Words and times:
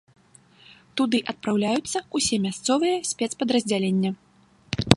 Туды 1.01 1.17
адпраўляюцца 1.33 1.97
ўсе 2.19 2.35
мясцовыя 2.45 2.95
спецпадраздзялення. 3.11 4.11